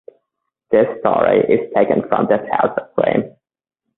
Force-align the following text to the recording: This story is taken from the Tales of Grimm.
This 0.71 0.87
story 0.99 1.41
is 1.41 1.71
taken 1.77 2.01
from 2.09 2.25
the 2.25 2.37
Tales 2.37 2.75
of 2.75 2.95
Grimm. 2.95 3.35